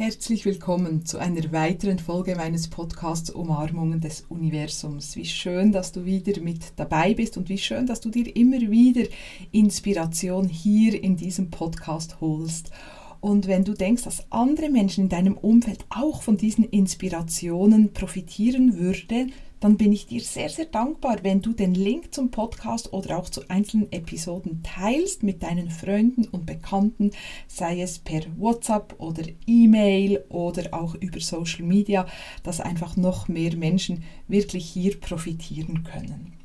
[0.00, 5.16] Herzlich willkommen zu einer weiteren Folge meines Podcasts Umarmungen des Universums.
[5.16, 8.60] Wie schön, dass du wieder mit dabei bist und wie schön, dass du dir immer
[8.60, 9.08] wieder
[9.50, 12.70] Inspiration hier in diesem Podcast holst.
[13.20, 18.78] Und wenn du denkst, dass andere Menschen in deinem Umfeld auch von diesen Inspirationen profitieren
[18.78, 23.18] würden, dann bin ich dir sehr, sehr dankbar, wenn du den Link zum Podcast oder
[23.18, 27.10] auch zu einzelnen Episoden teilst mit deinen Freunden und Bekannten,
[27.46, 32.06] sei es per WhatsApp oder E-Mail oder auch über Social Media,
[32.42, 36.37] dass einfach noch mehr Menschen wirklich hier profitieren können.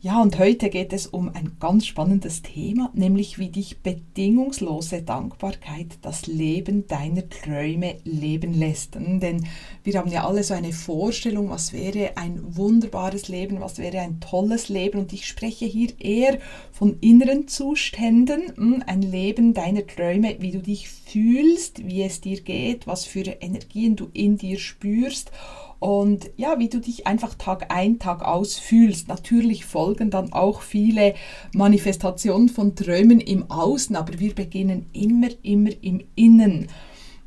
[0.00, 5.98] Ja, und heute geht es um ein ganz spannendes Thema, nämlich wie dich bedingungslose Dankbarkeit
[6.02, 8.94] das Leben deiner Träume leben lässt.
[8.94, 9.44] Denn
[9.82, 14.20] wir haben ja alle so eine Vorstellung, was wäre ein wunderbares Leben, was wäre ein
[14.20, 15.00] tolles Leben.
[15.00, 16.38] Und ich spreche hier eher
[16.70, 22.40] von inneren Zuständen, hm, ein Leben deiner Träume, wie du dich fühlst, wie es dir
[22.40, 25.32] geht, was für Energien du in dir spürst
[25.80, 29.08] und ja, wie du dich einfach Tag ein, Tag aus fühlst.
[29.08, 31.14] Natürlich folgen dann auch viele
[31.52, 36.68] Manifestationen von Träumen im Außen, aber wir beginnen immer, immer im Innen.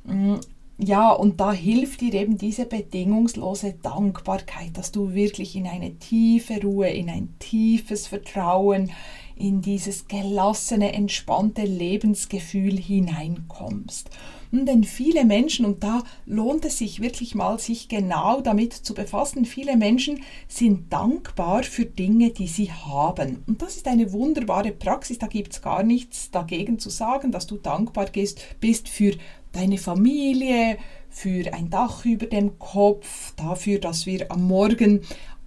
[0.04, 0.36] Mm,
[0.78, 6.60] ja, und da hilft dir eben diese bedingungslose Dankbarkeit, dass du wirklich in eine tiefe
[6.62, 8.92] Ruhe, in ein tiefes Vertrauen,
[9.36, 14.10] in dieses gelassene, entspannte Lebensgefühl hineinkommst.
[14.52, 19.46] Denn viele Menschen, und da lohnt es sich wirklich mal, sich genau damit zu befassen,
[19.46, 23.44] viele Menschen sind dankbar für Dinge, die sie haben.
[23.48, 27.48] Und das ist eine wunderbare Praxis, da gibt es gar nichts dagegen zu sagen, dass
[27.48, 28.08] du dankbar
[28.60, 29.14] bist für
[29.54, 30.78] deine Familie,
[31.10, 35.02] für ein Dach über dem Kopf, dafür, dass wir am Morgen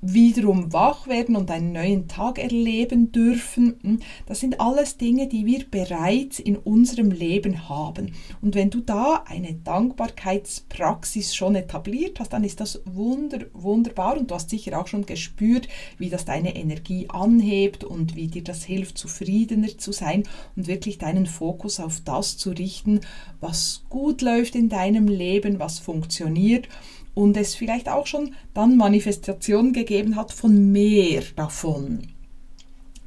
[0.06, 3.78] wiederum wach werden und einen neuen Tag erleben dürfen.
[3.82, 8.12] Hm, das sind alles Dinge, die wir bereits in unserem Leben haben.
[8.42, 14.30] Und wenn du da eine Dankbarkeitspraxis schon etabliert hast, dann ist das wunder, wunderbar und
[14.30, 18.64] du hast sicher auch schon gespürt, wie das deine Energie anhebt und wie dir das
[18.64, 23.00] hilft, zufriedener zu sein und wirklich deinen Fokus auf das zu richten,
[23.40, 26.68] was gut läuft in deinem Leben, was funktioniert
[27.14, 32.08] und es vielleicht auch schon dann Manifestationen gegeben hat von mehr davon.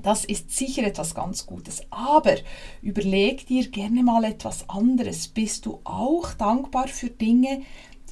[0.02, 1.82] Das ist sicher etwas ganz Gutes.
[1.90, 2.36] Aber
[2.82, 5.28] überleg dir gerne mal etwas anderes.
[5.28, 7.64] Bist du auch dankbar für Dinge,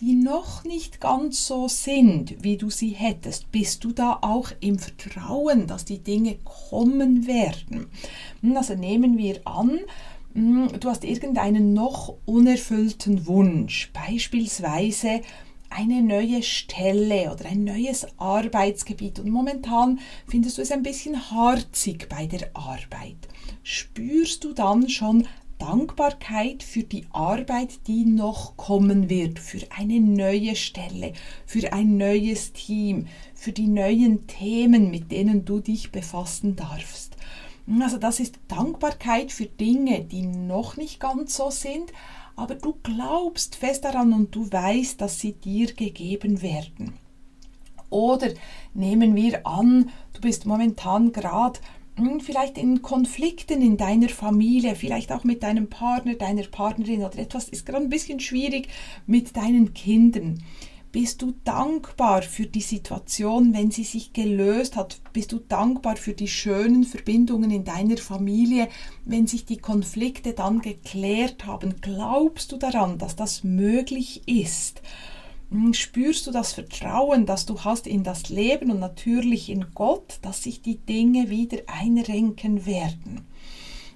[0.01, 3.51] die noch nicht ganz so sind, wie du sie hättest?
[3.51, 7.88] Bist du da auch im Vertrauen, dass die Dinge kommen werden?
[8.41, 9.79] Hm, also nehmen wir an,
[10.34, 15.22] hm, du hast irgendeinen noch unerfüllten Wunsch, beispielsweise
[15.75, 22.08] eine neue Stelle oder ein neues Arbeitsgebiet und momentan findest du es ein bisschen harzig
[22.08, 23.18] bei der Arbeit.
[23.62, 25.28] Spürst du dann schon
[25.58, 31.14] Dankbarkeit für die Arbeit, die noch kommen wird, für eine neue Stelle,
[31.46, 37.16] für ein neues Team, für die neuen Themen, mit denen du dich befassen darfst.
[37.81, 41.91] Also das ist Dankbarkeit für Dinge, die noch nicht ganz so sind,
[42.35, 46.94] aber du glaubst fest daran und du weißt, dass sie dir gegeben werden.
[47.90, 48.29] Oder
[48.73, 51.59] nehmen wir an, du bist momentan gerade
[51.97, 57.19] hm, vielleicht in Konflikten in deiner Familie, vielleicht auch mit deinem Partner, deiner Partnerin oder
[57.19, 58.67] etwas ist gerade ein bisschen schwierig
[59.06, 60.44] mit deinen Kindern.
[60.95, 65.01] Bist du dankbar für die Situation, wenn sie sich gelöst hat?
[65.11, 68.69] Bist du dankbar für die schönen Verbindungen in deiner Familie,
[69.03, 71.81] wenn sich die Konflikte dann geklärt haben?
[71.81, 74.81] Glaubst du daran, dass das möglich ist?
[75.50, 80.19] Hm, spürst du das Vertrauen, das du hast in das Leben und natürlich in Gott,
[80.22, 83.28] dass sich die Dinge wieder einrenken werden?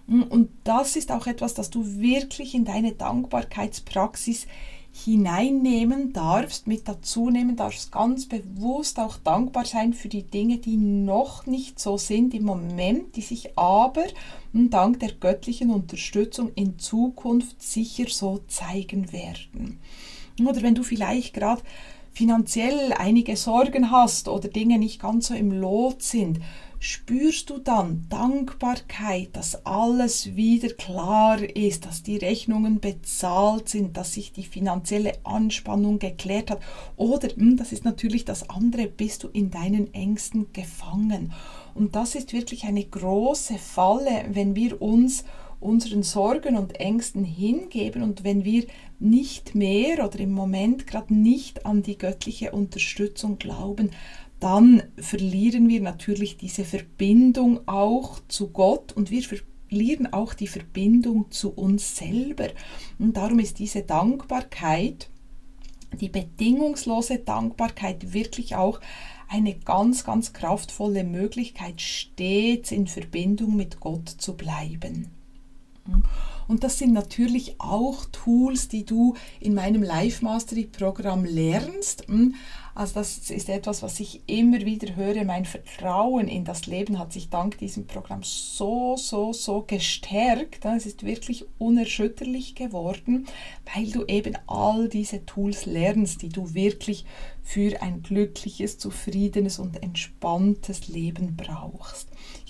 [0.09, 4.47] Hm, und das ist auch etwas, das du wirklich in deine Dankbarkeitspraxis
[4.91, 10.77] hineinnehmen darfst, mit dazu nehmen darfst, ganz bewusst auch dankbar sein für die Dinge, die
[10.77, 14.05] noch nicht so sind im Moment, die sich aber
[14.53, 19.80] dank der göttlichen Unterstützung in Zukunft sicher so zeigen werden.
[20.45, 21.62] Oder wenn du vielleicht gerade
[22.19, 26.42] finanziell einige Sorgen hast oder Dinge nicht ganz so im Lot sind,
[26.77, 34.16] spürst du dann Dankbarkeit, dass alles wieder klar ist, dass die Rechnungen bezahlt sind, dass
[34.16, 36.60] sich die finanzielle Anspannung geklärt hat.
[36.98, 41.31] Oder, hm, das ist natürlich das andere, bist du in deinen Ängsten gefangen.
[41.74, 45.24] Und das ist wirklich eine große Falle, wenn wir uns
[45.59, 48.65] unseren Sorgen und Ängsten hingeben und wenn wir
[49.00, 53.91] nicht mehr oder im Moment gerade nicht an die göttliche Unterstützung glauben,
[54.39, 61.29] dann verlieren wir natürlich diese Verbindung auch zu Gott und wir verlieren auch die Verbindung
[61.29, 62.47] zu uns selber.
[62.97, 65.09] Und darum ist diese Dankbarkeit,
[66.00, 68.79] die bedingungslose Dankbarkeit wirklich auch
[69.27, 75.19] eine ganz, ganz kraftvolle Möglichkeit, stets in Verbindung mit Gott zu bleiben.
[76.47, 82.07] Und das sind natürlich auch Tools, die du in meinem Life Mastery Programm lernst.
[82.07, 82.33] Hm?
[82.73, 85.25] Also das ist etwas, was ich immer wieder höre.
[85.25, 90.65] Mein Vertrauen in das Leben hat sich dank diesem Programm so, so, so gestärkt.
[90.65, 93.27] Es ist wirklich unerschütterlich geworden,
[93.75, 97.05] weil du eben all diese Tools lernst, die du wirklich
[97.43, 102.07] für ein glückliches, zufriedenes und entspanntes Leben brauchst.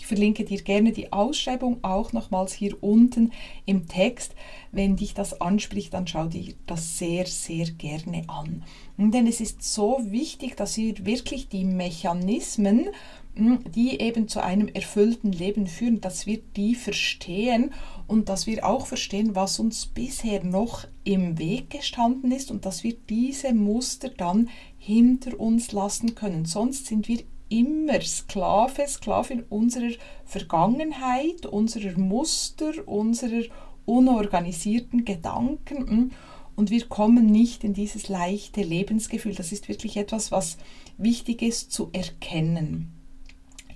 [0.09, 3.31] Verlinke dir gerne die Ausschreibung auch nochmals hier unten
[3.67, 4.33] im Text.
[4.71, 8.63] Wenn dich das anspricht, dann schau dir das sehr, sehr gerne an.
[8.97, 12.87] Denn es ist so wichtig, dass wir wirklich die Mechanismen,
[13.35, 17.71] hm, die eben zu einem erfüllten Leben führen, dass wir die verstehen
[18.07, 22.83] und dass wir auch verstehen, was uns bisher noch im Weg gestanden ist und dass
[22.83, 26.45] wir diese Muster dann hinter uns lassen können.
[26.45, 27.19] Sonst sind wir
[27.49, 29.91] immer Sklave, Sklavin unserer
[30.25, 33.43] Vergangenheit, unserer Muster, unserer
[33.85, 36.11] unorganisierten Gedanken hm?
[36.55, 39.33] und wir kommen nicht in dieses leichte Lebensgefühl.
[39.33, 40.57] Das ist wirklich etwas, was
[40.97, 42.93] wichtig ist zu erkennen.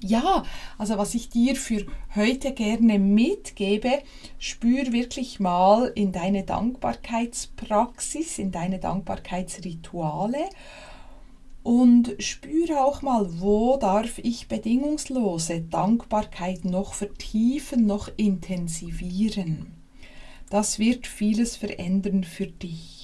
[0.06, 0.44] Ja,
[0.78, 4.04] also was ich dir für heute gerne mitgebe,
[4.38, 10.50] spür wirklich mal in deine Dankbarkeitspraxis, in deine Dankbarkeitsrituale
[11.63, 19.68] und spüre auch mal, wo darf ich bedingungslose Dankbarkeit noch vertiefen, noch intensivieren.
[20.50, 23.04] Das wird vieles verändern für dich.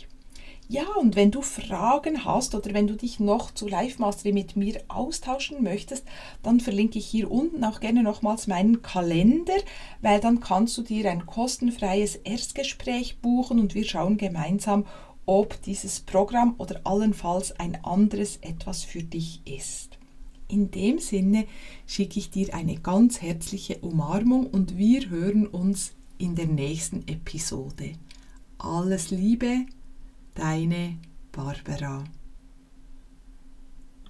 [0.71, 4.55] Ja, und wenn du Fragen hast oder wenn du dich noch zu Live Mastery mit
[4.55, 6.05] mir austauschen möchtest,
[6.43, 9.55] dann verlinke ich hier unten auch gerne nochmals meinen Kalender,
[10.01, 14.85] weil dann kannst du dir ein kostenfreies Erstgespräch buchen und wir schauen gemeinsam,
[15.29, 19.99] ob dieses Programm oder allenfalls ein anderes etwas für dich ist.
[20.47, 21.45] In dem Sinne
[21.85, 27.91] schicke ich dir eine ganz herzliche Umarmung und wir hören uns in der nächsten Episode.
[28.57, 29.67] Alles Liebe,
[30.33, 30.97] deine
[31.31, 32.05] Barbara.